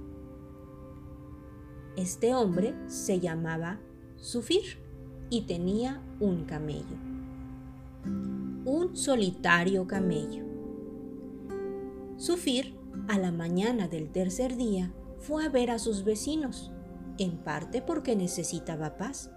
Este 1.96 2.34
hombre 2.34 2.74
se 2.88 3.20
llamaba 3.20 3.80
Sufir 4.16 4.78
y 5.30 5.42
tenía 5.42 6.02
un 6.20 6.44
camello. 6.44 6.96
Un 8.64 8.96
solitario 8.96 9.86
camello. 9.86 10.44
Sufir, 12.16 12.76
a 13.08 13.18
la 13.18 13.32
mañana 13.32 13.88
del 13.88 14.10
tercer 14.10 14.56
día, 14.56 14.92
fue 15.18 15.44
a 15.44 15.48
ver 15.48 15.70
a 15.70 15.78
sus 15.78 16.04
vecinos, 16.04 16.72
en 17.18 17.38
parte 17.38 17.82
porque 17.82 18.16
necesitaba 18.16 18.96
paz, 18.96 19.30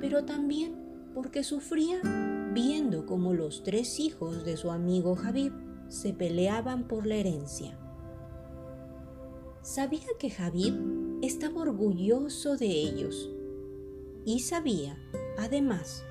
pero 0.00 0.24
también 0.24 0.74
porque 1.14 1.42
sufría 1.42 2.00
viendo 2.52 3.06
cómo 3.06 3.34
los 3.34 3.62
tres 3.62 4.00
hijos 4.00 4.44
de 4.44 4.56
su 4.56 4.70
amigo 4.70 5.16
Javib 5.16 5.52
se 5.88 6.12
peleaban 6.12 6.86
por 6.86 7.06
la 7.06 7.16
herencia. 7.16 7.76
Sabía 9.62 10.06
que 10.18 10.30
Javib 10.30 10.74
estaba 11.22 11.62
orgulloso 11.62 12.56
de 12.56 12.66
ellos 12.66 13.30
y 14.24 14.40
sabía, 14.40 14.96
además, 15.38 16.04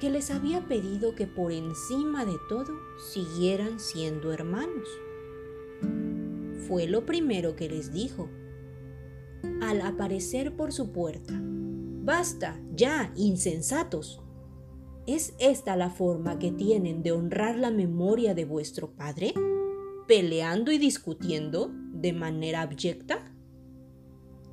que 0.00 0.10
les 0.10 0.30
había 0.30 0.66
pedido 0.66 1.14
que 1.14 1.26
por 1.26 1.52
encima 1.52 2.24
de 2.24 2.36
todo 2.48 2.72
siguieran 3.12 3.78
siendo 3.78 4.32
hermanos. 4.32 4.88
Fue 6.66 6.86
lo 6.86 7.04
primero 7.04 7.54
que 7.54 7.68
les 7.68 7.92
dijo. 7.92 8.28
Al 9.60 9.82
aparecer 9.82 10.56
por 10.56 10.72
su 10.72 10.90
puerta, 10.90 11.40
Basta, 12.02 12.58
ya, 12.74 13.12
insensatos. 13.14 14.22
¿Es 15.06 15.34
esta 15.38 15.76
la 15.76 15.90
forma 15.90 16.38
que 16.38 16.50
tienen 16.50 17.02
de 17.02 17.12
honrar 17.12 17.56
la 17.56 17.70
memoria 17.70 18.34
de 18.34 18.46
vuestro 18.46 18.92
padre? 18.92 19.34
¿Peleando 20.06 20.72
y 20.72 20.78
discutiendo 20.78 21.70
de 21.92 22.14
manera 22.14 22.62
abyecta? 22.62 23.34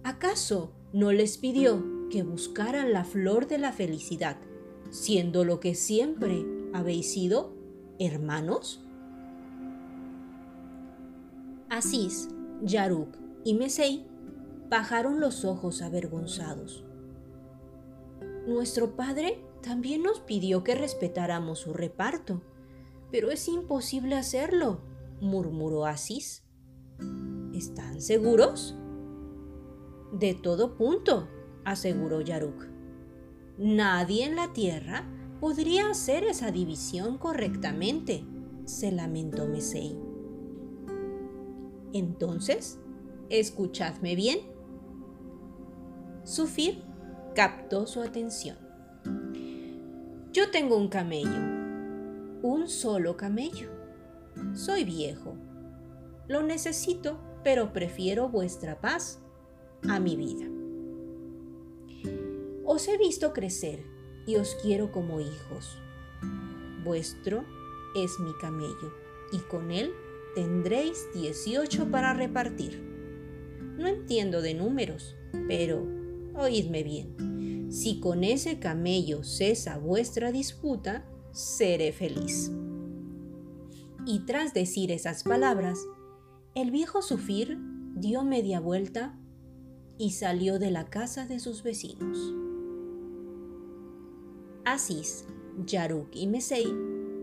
¿Acaso 0.04 0.74
no 0.92 1.14
les 1.14 1.38
pidió 1.38 2.10
que 2.10 2.24
buscaran 2.24 2.92
la 2.92 3.06
flor 3.06 3.48
de 3.48 3.60
la 3.60 3.72
felicidad, 3.72 4.38
siendo 4.90 5.46
lo 5.46 5.62
que 5.62 5.74
siempre 5.74 6.46
habéis 6.74 7.14
sido, 7.14 7.54
hermanos? 7.98 8.84
Asís, 11.70 12.28
Yaruk 12.62 13.16
y 13.46 13.54
Mesei 13.54 14.06
bajaron 14.70 15.22
los 15.22 15.46
ojos 15.46 15.82
avergonzados. 15.82 16.87
Nuestro 18.48 18.96
padre 18.96 19.44
también 19.62 20.04
nos 20.04 20.22
pidió 20.22 20.64
que 20.64 20.74
respetáramos 20.74 21.60
su 21.60 21.74
reparto, 21.74 22.42
pero 23.12 23.30
es 23.30 23.46
imposible 23.50 24.16
hacerlo, 24.16 24.80
murmuró 25.20 25.86
Asís. 25.86 26.46
¿Están 27.54 28.00
seguros? 28.00 28.78
De 30.14 30.34
todo 30.34 30.78
punto, 30.78 31.28
aseguró 31.66 32.22
Yaruk. 32.22 32.68
Nadie 33.58 34.24
en 34.24 34.38
la 34.38 34.54
Tierra 34.54 35.06
podría 35.42 35.90
hacer 35.90 36.24
esa 36.24 36.50
división 36.50 37.18
correctamente, 37.18 38.26
se 38.64 38.94
lamentó 38.94 39.46
Mesei. 39.46 40.00
Entonces, 41.92 42.80
escuchadme 43.30 44.16
bien. 44.16 44.40
Sufir 46.24 46.87
captó 47.38 47.86
su 47.86 48.02
atención. 48.02 48.58
Yo 50.34 50.50
tengo 50.50 50.76
un 50.76 50.88
camello, 50.88 51.40
un 52.42 52.68
solo 52.68 53.16
camello. 53.16 53.70
Soy 54.56 54.84
viejo. 54.84 55.38
Lo 56.28 56.42
necesito, 56.42 57.20
pero 57.44 57.74
prefiero 57.74 58.28
vuestra 58.28 58.82
paz 58.82 59.22
a 59.88 60.00
mi 60.00 60.16
vida. 60.16 60.48
Os 62.66 62.88
he 62.88 62.98
visto 62.98 63.34
crecer 63.34 63.86
y 64.26 64.38
os 64.38 64.56
quiero 64.64 64.92
como 64.92 65.20
hijos. 65.20 65.78
Vuestro 66.84 67.46
es 67.96 68.20
mi 68.20 68.34
camello 68.42 68.96
y 69.32 69.38
con 69.42 69.70
él 69.70 69.94
tendréis 70.34 71.08
18 71.14 71.92
para 71.92 72.16
repartir. 72.16 72.82
No 73.78 73.86
entiendo 73.86 74.42
de 74.42 74.56
números, 74.56 75.16
pero 75.48 75.97
oídme 76.38 76.84
bien. 76.84 77.72
Si 77.72 78.00
con 78.00 78.24
ese 78.24 78.60
camello 78.60 79.24
cesa 79.24 79.78
vuestra 79.78 80.32
disputa, 80.32 81.06
seré 81.32 81.92
feliz. 81.92 82.52
Y 84.06 84.20
tras 84.26 84.54
decir 84.54 84.92
esas 84.92 85.24
palabras, 85.24 85.80
el 86.56 86.72
viejo 86.72 87.02
Sufir 87.02 87.58
dio 87.96 88.24
media 88.24 88.60
vuelta 88.60 89.18
y 89.98 90.12
salió 90.12 90.60
de 90.60 90.72
la 90.72 90.86
casa 90.86 91.26
de 91.26 91.40
sus 91.40 91.64
vecinos. 91.64 92.18
Asís, 94.64 95.26
Yaruk 95.66 96.16
y 96.16 96.28
Mesei 96.28 96.74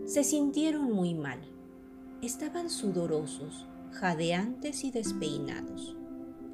se 0.05 0.23
sintieron 0.23 0.91
muy 0.91 1.13
mal. 1.13 1.39
Estaban 2.21 2.69
sudorosos, 2.69 3.67
jadeantes 3.91 4.83
y 4.83 4.91
despeinados, 4.91 5.97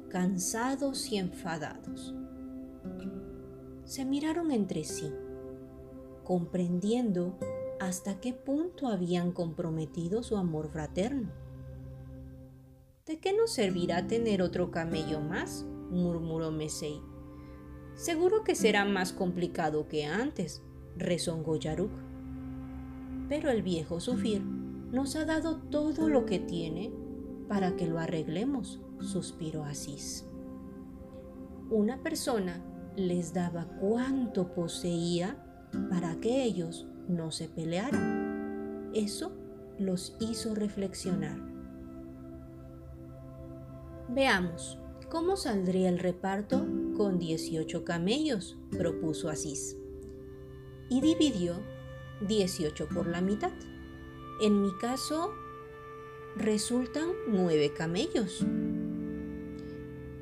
cansados 0.08 1.10
y 1.12 1.18
enfadados. 1.18 2.14
Se 3.84 4.04
miraron 4.04 4.50
entre 4.52 4.84
sí, 4.84 5.12
comprendiendo 6.24 7.36
hasta 7.80 8.20
qué 8.20 8.32
punto 8.32 8.86
habían 8.86 9.32
comprometido 9.32 10.22
su 10.22 10.36
amor 10.36 10.68
fraterno. 10.68 11.30
¿De 13.06 13.18
qué 13.18 13.32
nos 13.32 13.52
servirá 13.52 14.06
tener 14.06 14.40
otro 14.40 14.70
camello 14.70 15.20
más? 15.20 15.66
murmuró 15.90 16.52
Mesei. 16.52 17.02
Seguro 17.94 18.44
que 18.44 18.54
será 18.54 18.84
más 18.84 19.12
complicado 19.12 19.88
que 19.88 20.06
antes, 20.06 20.62
rezongó 20.96 21.56
Yaruk. 21.56 21.90
Pero 23.28 23.50
el 23.50 23.62
viejo 23.62 24.00
Sufir 24.00 24.42
nos 24.42 25.16
ha 25.16 25.24
dado 25.24 25.56
todo 25.56 26.08
lo 26.08 26.24
que 26.24 26.38
tiene 26.38 26.92
para 27.48 27.76
que 27.76 27.86
lo 27.86 27.98
arreglemos, 27.98 28.80
suspiró 29.00 29.64
Asís. 29.64 30.26
Una 31.68 32.02
persona 32.02 32.62
les 32.96 33.32
daba 33.32 33.66
cuanto 33.80 34.52
poseía 34.52 35.36
para 35.90 36.20
que 36.20 36.44
ellos 36.44 36.86
no 37.08 37.30
se 37.30 37.48
pelearan. 37.48 38.90
Eso 38.94 39.32
los 39.78 40.16
hizo 40.20 40.54
reflexionar. 40.54 41.38
Veamos, 44.08 44.78
¿cómo 45.10 45.36
saldría 45.36 45.88
el 45.88 45.98
reparto 45.98 46.66
con 46.96 47.18
18 47.18 47.84
camellos? 47.84 48.58
propuso 48.70 49.30
Asís. 49.30 49.76
Y 50.90 51.00
dividió 51.00 51.54
18 52.28 52.88
por 52.88 53.06
la 53.06 53.22
mitad. 53.22 53.52
En 54.42 54.60
mi 54.60 54.70
caso, 54.78 55.32
resultan 56.36 57.08
9 57.28 57.72
camellos. 57.72 58.44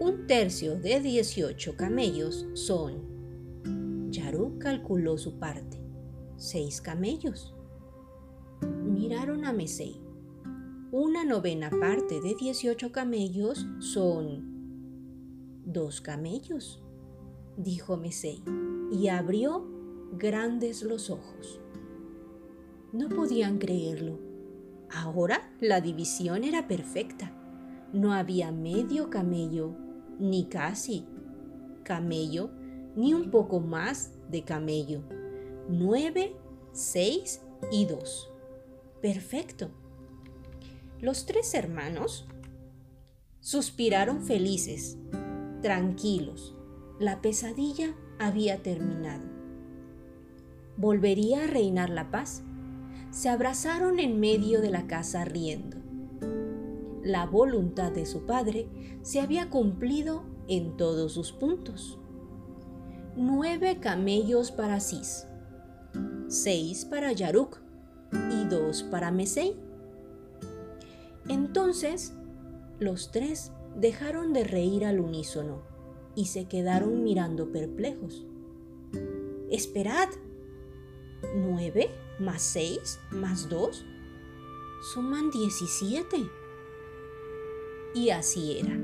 Un 0.00 0.26
tercio 0.26 0.80
de 0.80 0.98
18 0.98 1.76
camellos 1.76 2.46
son. 2.54 4.10
Yaruk 4.10 4.56
calculó 4.56 5.18
su 5.18 5.38
parte. 5.38 5.78
Seis 6.36 6.80
camellos. 6.80 7.54
Miraron 8.62 9.44
a 9.44 9.52
Mesei. 9.52 10.00
Una 10.90 11.22
novena 11.26 11.68
parte 11.68 12.22
de 12.22 12.34
18 12.34 12.90
camellos 12.92 13.66
son 13.78 15.60
dos 15.66 16.00
camellos, 16.00 16.82
dijo 17.58 17.98
Mesei, 17.98 18.42
y 18.90 19.08
abrió 19.08 19.68
grandes 20.16 20.82
los 20.82 21.10
ojos. 21.10 21.60
No 22.94 23.10
podían 23.10 23.58
creerlo. 23.58 24.18
Ahora 24.90 25.52
la 25.60 25.82
división 25.82 26.42
era 26.42 26.66
perfecta. 26.68 27.36
No 27.92 28.14
había 28.14 28.50
medio 28.50 29.10
camello, 29.10 29.89
ni 30.20 30.44
casi 30.44 31.06
camello, 31.82 32.50
ni 32.94 33.14
un 33.14 33.30
poco 33.30 33.60
más 33.60 34.12
de 34.30 34.44
camello. 34.44 35.02
Nueve, 35.68 36.36
seis 36.72 37.40
y 37.72 37.86
dos. 37.86 38.30
Perfecto. 39.00 39.70
Los 41.00 41.26
tres 41.26 41.54
hermanos 41.54 42.28
suspiraron 43.40 44.22
felices, 44.22 44.98
tranquilos. 45.62 46.54
La 46.98 47.22
pesadilla 47.22 47.96
había 48.18 48.62
terminado. 48.62 49.24
Volvería 50.76 51.44
a 51.44 51.46
reinar 51.46 51.90
la 51.90 52.10
paz. 52.10 52.42
Se 53.10 53.28
abrazaron 53.28 53.98
en 53.98 54.20
medio 54.20 54.60
de 54.60 54.70
la 54.70 54.86
casa 54.86 55.24
riendo. 55.24 55.79
La 57.02 57.26
voluntad 57.26 57.92
de 57.92 58.04
su 58.04 58.26
padre 58.26 58.68
se 59.02 59.20
había 59.20 59.48
cumplido 59.48 60.24
en 60.48 60.76
todos 60.76 61.12
sus 61.12 61.32
puntos. 61.32 61.98
Nueve 63.16 63.78
camellos 63.80 64.50
para 64.50 64.80
Cis, 64.80 65.26
seis 66.28 66.84
para 66.84 67.12
Yaruk 67.12 67.60
y 68.30 68.44
dos 68.48 68.82
para 68.82 69.10
Mesei. 69.10 69.56
Entonces, 71.28 72.12
los 72.78 73.10
tres 73.10 73.52
dejaron 73.76 74.32
de 74.32 74.44
reír 74.44 74.84
al 74.84 75.00
unísono 75.00 75.62
y 76.14 76.26
se 76.26 76.46
quedaron 76.46 77.02
mirando 77.02 77.52
perplejos. 77.52 78.26
Esperad. 79.50 80.08
¿Nueve 81.36 81.90
más 82.18 82.42
seis 82.42 82.98
más 83.10 83.48
dos? 83.48 83.84
Suman 84.92 85.30
diecisiete. 85.30 86.39
Y 87.94 88.10
así 88.10 88.58
era, 88.58 88.78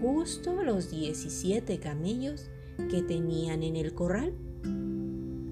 justo 0.00 0.62
los 0.62 0.90
diecisiete 0.90 1.78
camellos 1.78 2.50
que 2.90 3.02
tenían 3.02 3.62
en 3.62 3.76
el 3.76 3.94
corral. 3.94 4.34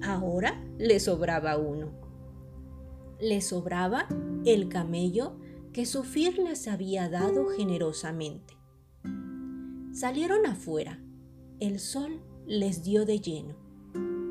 Ahora 0.01 0.63
le 0.77 0.99
sobraba 0.99 1.57
uno 1.57 2.05
le 3.19 3.41
sobraba 3.41 4.07
el 4.45 4.69
camello 4.69 5.37
que 5.73 5.85
Sufir 5.85 6.37
les 6.37 6.67
había 6.67 7.09
dado 7.09 7.47
generosamente. 7.47 8.53
Salieron 9.93 10.45
afuera. 10.45 11.01
El 11.59 11.79
sol 11.79 12.21
les 12.45 12.83
dio 12.83 13.05
de 13.05 13.19
lleno. 13.19 13.55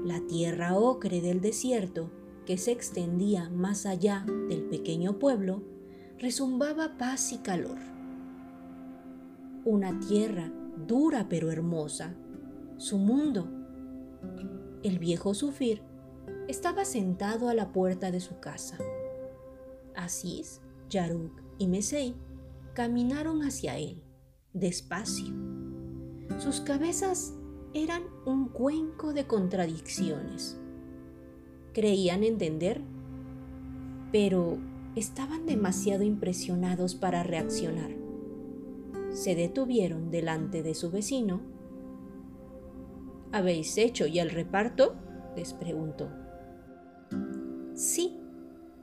La 0.05 0.20
tierra 0.27 0.77
ocre 0.77 1.20
del 1.20 1.40
desierto, 1.40 2.11
que 2.44 2.59
se 2.59 2.72
extendía 2.72 3.48
más 3.48 3.87
allá 3.87 4.27
del 4.48 4.64
pequeño 4.64 5.18
pueblo, 5.18 5.62
resumbaba 6.18 6.98
paz 6.98 7.33
y 7.33 7.38
calor. 7.38 7.79
Una 9.64 9.98
tierra 9.98 10.53
dura 10.87 11.27
pero 11.31 11.50
hermosa, 11.50 12.14
su 12.77 12.98
mundo. 12.98 13.48
El 14.83 14.98
viejo 14.98 15.33
Sufir 15.33 15.81
estaba 16.48 16.85
sentado 16.85 17.48
a 17.48 17.55
la 17.55 17.72
puerta 17.72 18.11
de 18.11 18.20
su 18.20 18.40
casa. 18.40 18.77
Asís, 19.96 20.61
Yaruk 20.90 21.40
y 21.57 21.68
Mesei 21.68 22.14
caminaron 22.74 23.42
hacia 23.42 23.79
él, 23.79 24.03
despacio. 24.53 25.33
Sus 26.38 26.61
cabezas 26.61 27.33
eran 27.72 28.03
un 28.27 28.50
cuenco 28.50 29.14
de 29.14 29.27
contradicciones. 29.27 30.61
Creían 31.72 32.22
entender, 32.22 32.83
pero 34.12 34.59
estaban 34.94 35.46
demasiado 35.46 36.03
impresionados 36.03 36.94
para 36.94 37.22
reaccionar. 37.22 38.03
Se 39.14 39.37
detuvieron 39.37 40.11
delante 40.11 40.64
de 40.64 40.74
su 40.74 40.90
vecino. 40.90 41.40
¿Habéis 43.31 43.79
hecho 43.79 44.07
ya 44.07 44.22
el 44.22 44.31
reparto? 44.31 44.96
les 45.37 45.55
preguntó. 45.55 46.11
Sí, 47.74 48.18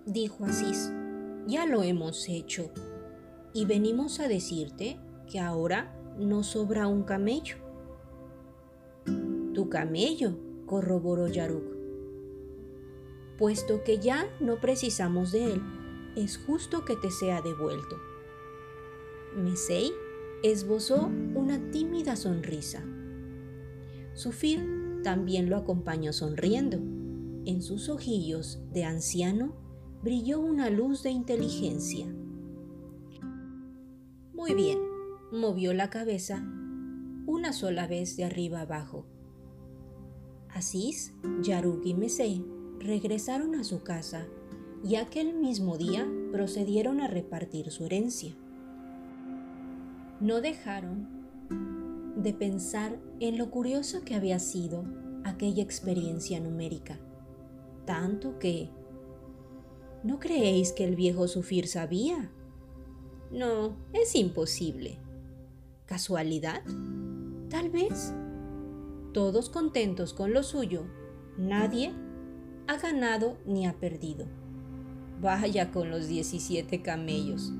dijo 0.05 0.45
Asís, 0.45 0.89
ya 1.47 1.65
lo 1.65 1.83
hemos 1.83 2.29
hecho. 2.29 2.71
Y 3.53 3.65
venimos 3.65 4.21
a 4.21 4.29
decirte 4.29 4.97
que 5.29 5.41
ahora 5.41 5.93
no 6.17 6.43
sobra 6.43 6.87
un 6.87 7.03
camello. 7.03 7.57
Tu 9.53 9.67
camello, 9.67 10.37
corroboró 10.65 11.27
Yaruk. 11.27 11.75
Puesto 13.37 13.83
que 13.83 13.99
ya 13.99 14.29
no 14.39 14.61
precisamos 14.61 15.33
de 15.33 15.53
él, 15.53 15.61
es 16.15 16.37
justo 16.37 16.85
que 16.85 16.95
te 16.95 17.11
sea 17.11 17.41
devuelto. 17.41 17.97
Mesei 19.35 19.91
esbozó 20.43 21.09
una 21.35 21.71
tímida 21.71 22.15
sonrisa. 22.15 22.83
Sufir 24.13 25.01
también 25.03 25.49
lo 25.49 25.57
acompañó 25.57 26.13
sonriendo 26.13 26.77
en 27.45 27.63
sus 27.63 27.89
ojillos 27.89 28.61
de 28.71 28.83
anciano 28.83 29.55
brilló 30.03 30.39
una 30.39 30.69
luz 30.69 31.01
de 31.01 31.09
inteligencia. 31.09 32.05
Muy 34.33 34.53
bien, 34.53 34.77
movió 35.31 35.73
la 35.73 35.89
cabeza 35.89 36.43
una 37.25 37.51
sola 37.53 37.87
vez 37.87 38.15
de 38.15 38.25
arriba 38.25 38.61
abajo. 38.61 39.07
Asís, 40.49 41.15
Yaruk 41.41 41.85
y 41.85 41.93
Mesei 41.93 42.45
regresaron 42.79 43.55
a 43.55 43.63
su 43.63 43.81
casa 43.81 44.27
y 44.83 44.95
aquel 44.95 45.33
mismo 45.33 45.77
día 45.77 46.07
procedieron 46.31 47.01
a 47.01 47.07
repartir 47.07 47.71
su 47.71 47.85
herencia. 47.85 48.35
No 50.21 50.39
dejaron 50.39 51.07
de 52.15 52.33
pensar 52.33 52.99
en 53.19 53.37
lo 53.37 53.51
curioso 53.51 54.03
que 54.05 54.15
había 54.15 54.39
sido 54.39 54.85
aquella 55.23 55.63
experiencia 55.63 56.39
numérica 56.39 56.99
tanto 57.85 58.39
que... 58.39 58.69
¿No 60.03 60.19
creéis 60.19 60.71
que 60.71 60.83
el 60.83 60.95
viejo 60.95 61.27
Sufir 61.27 61.67
sabía? 61.67 62.31
No, 63.31 63.75
es 63.93 64.15
imposible. 64.15 64.97
¿Casualidad? 65.85 66.63
Tal 67.49 67.69
vez. 67.69 68.13
Todos 69.13 69.49
contentos 69.49 70.13
con 70.13 70.33
lo 70.33 70.41
suyo, 70.41 70.85
nadie 71.37 71.91
ha 72.67 72.77
ganado 72.77 73.37
ni 73.45 73.67
ha 73.67 73.79
perdido. 73.79 74.25
Vaya 75.19 75.71
con 75.71 75.91
los 75.91 76.07
17 76.07 76.81
camellos. 76.81 77.51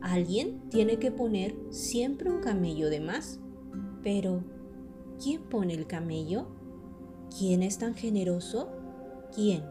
Alguien 0.00 0.68
tiene 0.70 0.98
que 0.98 1.10
poner 1.10 1.54
siempre 1.70 2.30
un 2.30 2.40
camello 2.40 2.90
de 2.90 3.00
más. 3.00 3.40
Pero, 4.02 4.44
¿quién 5.22 5.42
pone 5.42 5.74
el 5.74 5.86
camello? 5.86 6.48
¿Quién 7.36 7.62
es 7.62 7.78
tan 7.78 7.94
generoso? 7.94 8.70
quién. 9.34 9.62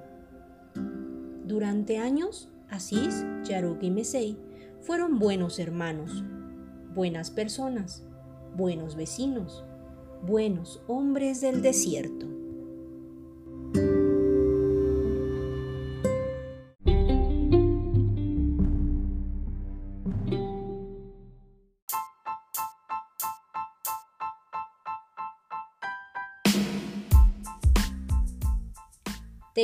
Durante 1.46 1.98
años, 1.98 2.50
Asís, 2.70 3.26
Yaruk 3.44 3.82
y 3.84 3.92
Mesei 3.92 4.38
fueron 4.82 5.20
buenos 5.20 5.60
hermanos, 5.60 6.24
buenas 6.94 7.32
personas, 7.32 8.04
buenos 8.56 8.96
vecinos, 8.96 9.64
buenos 10.26 10.82
hombres 10.88 11.42
del 11.42 11.62
desierto. 11.62 12.28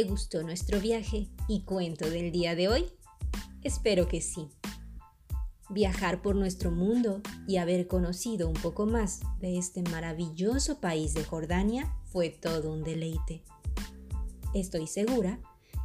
¿Te 0.02 0.08
gustó 0.08 0.42
nuestro 0.42 0.80
viaje 0.80 1.28
y 1.48 1.62
cuento 1.62 2.10
del 2.10 2.32
día 2.32 2.56
de 2.56 2.70
hoy? 2.70 2.86
Espero 3.62 4.08
que 4.08 4.20
sí. 4.20 4.48
Viajar 5.70 6.24
por 6.24 6.36
nuestro 6.36 6.72
mundo 6.72 7.22
y 7.48 7.58
haber 7.58 7.86
conocido 7.86 8.48
un 8.48 8.56
poco 8.56 8.88
más 8.88 9.20
de 9.42 9.60
este 9.60 9.84
maravilloso 9.84 10.80
país 10.80 11.14
de 11.14 11.24
Jordania 11.24 11.96
fue 12.06 12.30
todo 12.30 12.74
un 12.74 12.84
deleite. 12.84 13.44
Estoy 14.56 14.88
segura 14.88 15.40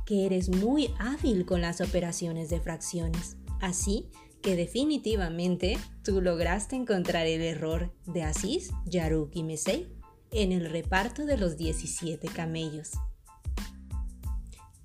que 0.06 0.24
eres 0.24 0.48
muy 0.48 0.94
hábil 0.98 1.44
con 1.44 1.60
las 1.60 1.82
operaciones 1.82 2.48
de 2.48 2.58
fracciones, 2.58 3.36
así 3.60 4.08
que 4.40 4.56
definitivamente 4.56 5.76
tú 6.02 6.22
lograste 6.22 6.74
encontrar 6.74 7.26
el 7.26 7.42
error 7.42 7.92
de 8.06 8.22
Asís, 8.22 8.70
Yaruk 8.86 9.36
y 9.36 9.42
Mesei 9.42 9.92
en 10.30 10.52
el 10.52 10.70
reparto 10.70 11.26
de 11.26 11.36
los 11.36 11.58
17 11.58 12.28
camellos. 12.28 12.92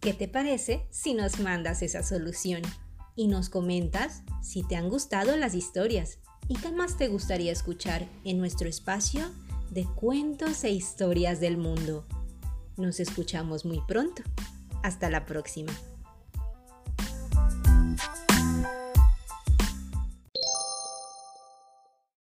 ¿Qué 0.02 0.16
te 0.16 0.28
parece 0.28 0.88
si 0.90 1.14
nos 1.14 1.40
mandas 1.40 1.84
esa 1.84 2.02
solución 2.02 2.64
y 3.16 3.28
nos 3.28 3.50
comentas 3.50 4.24
si 4.42 4.64
te 4.64 4.76
han 4.76 4.90
gustado 4.90 5.36
las 5.36 5.54
historias 5.54 6.18
y 6.48 6.56
qué 6.56 6.72
más 6.72 6.98
te 6.98 7.08
gustaría 7.08 7.52
escuchar 7.52 8.10
en 8.24 8.40
nuestro 8.40 8.68
espacio 8.68 9.22
de 9.70 9.86
cuentos 9.86 10.64
e 10.64 10.72
historias 10.72 11.40
del 11.40 11.58
mundo? 11.58 12.08
Nos 12.78 13.00
escuchamos 13.00 13.64
muy 13.64 13.80
pronto. 13.88 14.24
Hasta 14.82 15.12
la 15.12 15.28
próxima. 15.28 15.72